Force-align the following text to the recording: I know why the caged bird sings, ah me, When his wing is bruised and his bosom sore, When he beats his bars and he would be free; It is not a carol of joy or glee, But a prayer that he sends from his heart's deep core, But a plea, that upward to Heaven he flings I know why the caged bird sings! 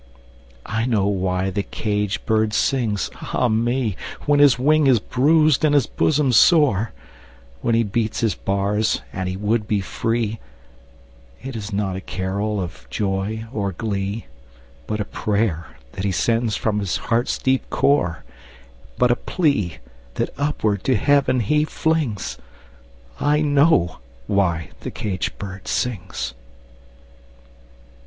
I 0.65 0.87
know 0.87 1.05
why 1.05 1.51
the 1.51 1.61
caged 1.61 2.25
bird 2.25 2.53
sings, 2.55 3.11
ah 3.33 3.47
me, 3.49 3.95
When 4.25 4.39
his 4.39 4.57
wing 4.57 4.87
is 4.87 4.97
bruised 4.99 5.63
and 5.63 5.75
his 5.75 5.85
bosom 5.85 6.31
sore, 6.31 6.91
When 7.61 7.75
he 7.75 7.83
beats 7.83 8.21
his 8.21 8.33
bars 8.33 9.03
and 9.13 9.29
he 9.29 9.37
would 9.37 9.67
be 9.67 9.79
free; 9.79 10.39
It 11.43 11.55
is 11.55 11.71
not 11.71 11.95
a 11.95 12.01
carol 12.01 12.59
of 12.59 12.87
joy 12.89 13.45
or 13.53 13.73
glee, 13.73 14.25
But 14.87 14.99
a 14.99 15.05
prayer 15.05 15.67
that 15.91 16.03
he 16.03 16.11
sends 16.11 16.55
from 16.55 16.79
his 16.79 16.97
heart's 16.97 17.37
deep 17.37 17.69
core, 17.69 18.23
But 18.97 19.11
a 19.11 19.15
plea, 19.15 19.77
that 20.15 20.33
upward 20.35 20.83
to 20.85 20.95
Heaven 20.95 21.41
he 21.41 21.63
flings 21.63 22.39
I 23.19 23.41
know 23.41 23.99
why 24.25 24.71
the 24.79 24.89
caged 24.89 25.37
bird 25.37 25.67
sings! 25.67 26.33